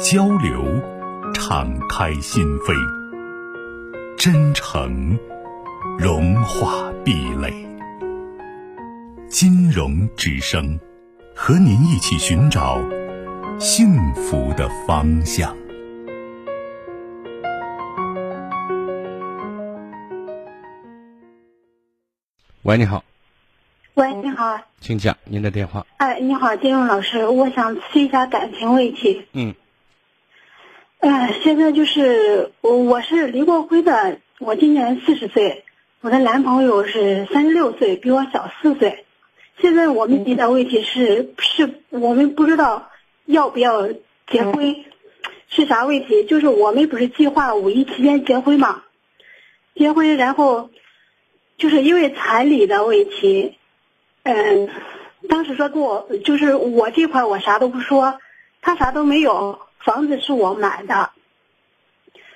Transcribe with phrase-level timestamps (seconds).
[0.00, 0.64] 交流，
[1.34, 2.74] 敞开心扉；
[4.18, 5.16] 真诚，
[5.98, 7.52] 融化壁垒。
[9.28, 10.78] 金融之声，
[11.34, 12.80] 和您一起寻找
[13.60, 15.54] 幸福的方向。
[22.62, 23.04] 喂，你好。
[23.94, 24.58] 喂，你好。
[24.80, 25.86] 请讲您的电话。
[25.98, 29.26] 哎，你好，金融老师，我想咨询一下感情问题。
[29.32, 29.54] 嗯。
[31.04, 35.62] 哎，现在就是我我是离过婚的，我今年四十岁，
[36.00, 39.04] 我的男朋友是三十六岁，比我小四岁。
[39.60, 42.88] 现在我们遇到问题是，是我们不知道
[43.26, 43.86] 要不要
[44.26, 44.82] 结婚，
[45.50, 46.24] 是啥问题？
[46.24, 48.82] 就是我们不是计划五一期间结婚嘛？
[49.74, 50.70] 结婚，然后
[51.58, 53.58] 就是因为彩礼的问题，
[54.22, 54.70] 嗯，
[55.28, 58.18] 当时说给我就是我这块我啥都不说，
[58.62, 59.58] 他啥都没有。
[59.84, 61.10] 房子是我买的，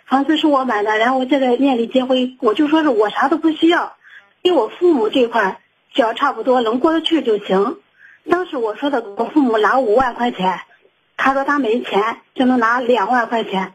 [0.06, 3.96] 房子是我买的，然后我现在面临结婚，我就说是我啥都不需要，
[4.42, 5.62] 给我父母这块
[5.94, 7.78] 只要差不多能过得去就行。
[8.30, 10.60] 当时我说的我父母拿五万块钱，
[11.16, 13.72] 他说他没钱，就能拿两万块钱，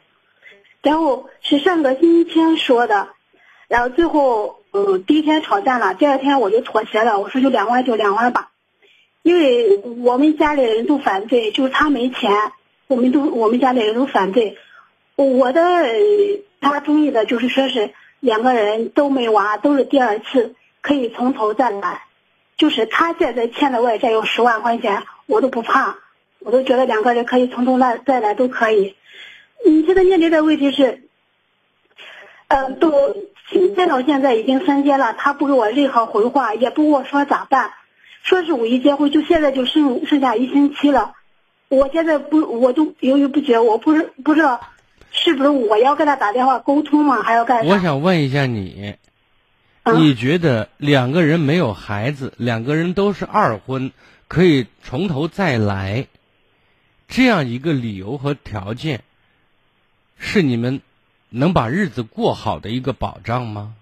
[0.83, 3.07] 然后是上个星期天说的，
[3.67, 8.51] 然后最后嗯第一天吵架了，第二天我就妥协了，我说就两万就两万吧，
[9.23, 12.31] 因为我们家里人都反对，就是他没钱。
[12.87, 14.57] 我们都我们家里人都反对，
[15.15, 15.61] 我的
[16.61, 22.03] 他中意的就是说是两个人都没娃，都是第二次可以从头再来，
[22.57, 25.95] 就是他现在欠的外债有十万块钱，我都不怕，
[26.39, 28.95] 我都觉得两个人可以从头来再来都可以。
[29.65, 31.07] 你现在面临的问题是，
[32.49, 33.15] 嗯，都
[33.75, 37.71] 见到现在已经三天了，他不给我任何回话，也不跟我说咋办，
[38.23, 41.13] 说是五一结婚，就现在就剩剩下一星期了。
[41.73, 44.61] 我现在不，我都犹豫不决，我不是不知道，
[45.09, 47.23] 是不是我要跟他打电话沟通吗？
[47.23, 47.69] 还要干啥？
[47.69, 48.95] 我想问一下你，
[49.95, 53.91] 你觉得两个人没有孩子，两个人都是二婚，
[54.27, 56.05] 可以从头再来，
[57.07, 59.01] 这样一个理由和条件，
[60.19, 60.81] 是你们
[61.29, 63.73] 能把日子过好的一个保障吗？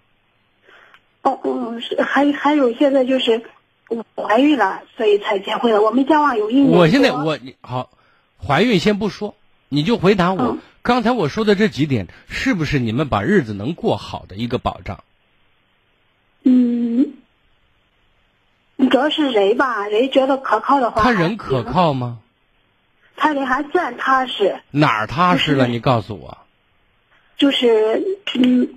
[1.23, 3.43] 哦，嗯，是，还还有现在就是。
[3.91, 5.81] 我怀孕了，所以才结婚的。
[5.81, 6.79] 我们交往有一年。
[6.79, 7.89] 我现在我好，
[8.37, 9.35] 怀孕先不说，
[9.67, 15.03] 你就回答我，刚才我说的这几点是不是你们把日子能过好的一个保障？
[16.43, 17.15] 嗯，
[18.89, 21.01] 主要是人吧，人觉得可靠的话。
[21.01, 22.19] 他人可靠吗？
[23.17, 24.61] 他人还算踏实。
[24.71, 25.67] 哪儿踏实了？
[25.67, 26.37] 你告诉我。
[27.37, 28.75] 就是嗯，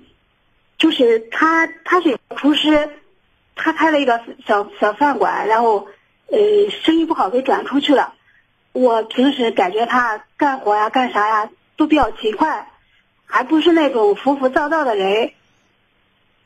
[0.77, 2.89] 就是他，他是厨师。
[3.55, 5.87] 他开了一个小小饭馆，然后，
[6.27, 6.37] 呃，
[6.83, 8.13] 生意不好给转出去了。
[8.73, 12.67] 我平时感觉他干活呀、干啥呀都比较勤快，
[13.25, 15.31] 还不是那种浮浮躁躁的人。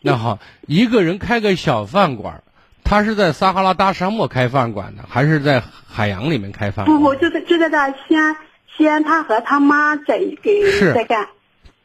[0.02, 2.44] 那好，一个人开个小饭馆，
[2.84, 6.86] 他是在撒哈拉大沙漠开饭馆的，还是在海洋里面开饭？
[6.86, 8.38] 不不，就在就在那西安，
[8.78, 11.28] 西安他和他妈在给在干。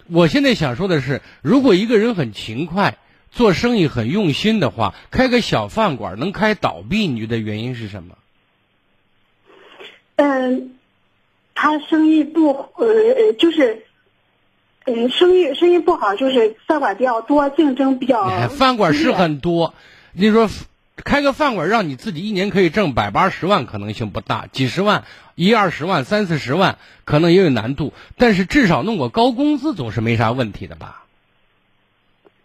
[0.06, 2.98] 我现在想说的是，如果一个人很勤快。
[3.34, 8.16] 做生意很用心的话，开个小饭馆能开倒闭，你觉得原因是什么？
[10.16, 10.76] 嗯，
[11.54, 13.84] 他生意不呃就是，
[14.84, 18.48] 嗯，生意生意不好，就是饭馆比较多，竞争比较。
[18.48, 19.74] 饭馆是很多，
[20.12, 20.48] 你说
[20.96, 25.02] 开个饭馆让你自己一年可以挣百八十万，可能性不大，几十万、
[25.34, 31.03] 一二十万、三四十万可能也有难度，但是至少弄个高工资总是没啥问题的吧。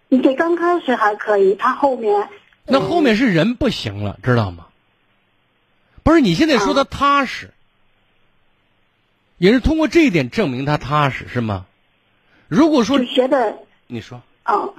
[0.09, 2.29] 你这刚开始还可以，他后面
[2.65, 4.65] 那后面是人不行了，知道吗？
[6.03, 7.51] 不是你现在说他踏实，
[9.37, 11.65] 也是通过这一点证明他踏实是吗？
[12.47, 14.69] 如果说觉得你说啊，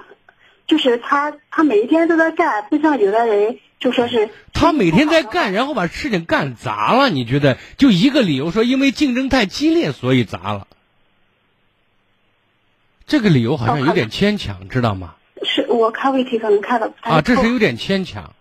[0.67, 7.09] 就是他他每一天都在干，不像有的人就说是他每天在干，然后把事情干砸了。
[7.09, 10.67] 你觉得就一个理由说，因为竞争太激烈，所以砸了。
[13.07, 15.15] 这个理由好像有点牵强，知道吗？
[15.43, 18.33] 是我看问题可能看的不太啊，这是有点牵强。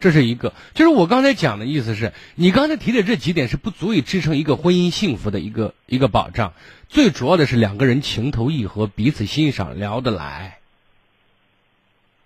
[0.00, 0.52] 这是一个。
[0.74, 6.52] 就是我刚才讲的意思是，你刚才提的这几点是不足以支撑一个婚姻幸福的一个一个保障。
[6.88, 10.58] 最主要的是两个人情投意合，彼此欣赏，聊得来。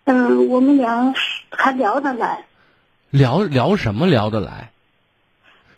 [0.04, 1.14] 嗯，我们俩
[1.50, 2.44] 还聊得来。
[3.10, 4.70] 聊聊什么聊得来？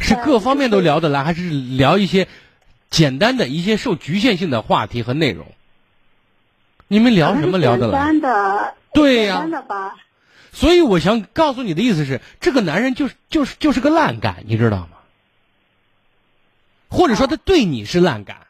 [0.01, 2.27] 是各方面都聊得来，还是聊一些
[2.91, 5.47] 简单的一些受局限性的话题和内容？
[6.89, 7.99] 你们聊什么聊得来？
[7.99, 9.41] 简单的，对呀。
[9.41, 9.97] 简单的吧。
[10.53, 14.89] 所以我想告诉你的意思是，这个男人就是就是就是个烂杆，你知道吗？
[16.89, 18.47] 或者说他对你是烂杆。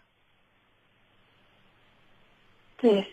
[2.76, 3.06] 对。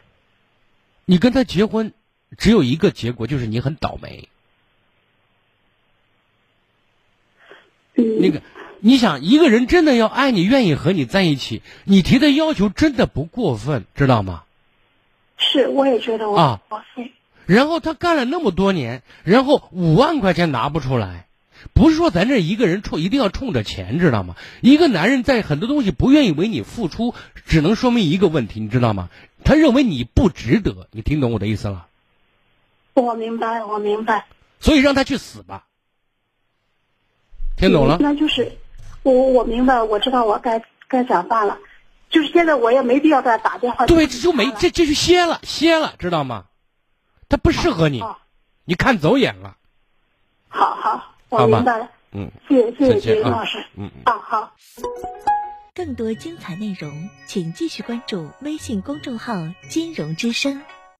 [1.05, 1.93] 你跟他结婚，
[2.37, 4.27] 只有一个结果，就是你很倒霉。
[7.95, 8.41] 那个，
[8.79, 14.43] 你想一个人真的要爱你，愿意和你在一起，你提的要求真的不过分，知道吗？
[15.41, 16.61] 是，我也觉得我啊。
[17.45, 21.25] 然后他干了那么多年，然后五万块钱拿不出来，
[21.73, 24.35] 不是说咱这一个人冲一定要冲着钱，知道吗？
[24.61, 27.13] 一个男人在很多东西不愿意为你付出，
[27.45, 29.09] 只能说明一个问题，你知道吗？
[29.43, 30.87] 他认为你不值得。
[30.91, 31.87] 你听懂我的意思了？
[32.93, 34.27] 我明白，我明白。
[34.59, 35.65] 所以让他去死吧。
[37.57, 37.97] 听懂了？
[37.99, 38.53] 那就是
[39.03, 41.57] 我我明白，我知道我该该咋办了。
[42.11, 43.87] 就是现在我也没必要再打电话。
[43.87, 46.45] 对，这就没这这就歇了歇了，知道吗？
[47.29, 48.03] 他不适合你，
[48.65, 49.55] 你看走眼了。
[50.49, 51.89] 好好，我明白了。
[52.11, 53.65] 嗯，谢谢谢谢李老师。
[53.77, 54.53] 嗯啊好。
[55.73, 59.33] 更多精彩内容，请继续关注微信公众号
[59.71, 60.61] “金融之声”。